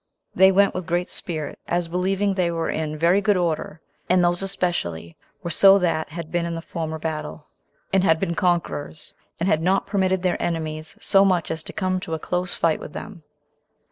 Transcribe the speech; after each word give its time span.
They 0.33 0.51
went 0.51 0.73
with 0.73 0.87
great 0.87 1.09
spirit, 1.09 1.59
as 1.67 1.87
believing 1.87 2.33
they 2.33 2.49
were 2.49 2.71
in 2.71 2.97
very 2.97 3.21
good 3.21 3.37
order; 3.37 3.81
and 4.09 4.23
those 4.23 4.41
especially 4.41 5.15
were 5.43 5.51
so 5.51 5.77
that 5.77 6.09
had 6.09 6.31
been 6.31 6.43
in 6.47 6.55
the 6.55 6.61
former 6.63 6.97
battle, 6.97 7.45
and 7.93 8.03
had 8.03 8.19
been 8.19 8.33
conquerors, 8.33 9.13
and 9.39 9.47
had 9.47 9.61
not 9.61 9.85
permitted 9.85 10.23
their 10.23 10.41
enemies 10.41 10.97
so 10.99 11.23
much 11.23 11.51
as 11.51 11.61
to 11.61 11.71
come 11.73 11.99
to 11.99 12.15
a 12.15 12.17
close 12.19 12.55
fight 12.55 12.79
with 12.79 12.93
them. 12.93 13.21